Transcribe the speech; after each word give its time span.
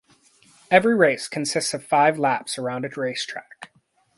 Every 0.71 0.95
race 0.95 1.27
consists 1.27 1.75
of 1.75 1.85
five 1.85 2.17
laps 2.17 2.57
around 2.57 2.85
a 2.85 2.89
race 2.89 3.23
track. 3.23 3.71